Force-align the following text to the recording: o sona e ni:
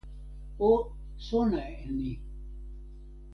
o 0.69 0.95
sona 1.27 1.61
e 1.69 1.85
ni: 1.97 2.11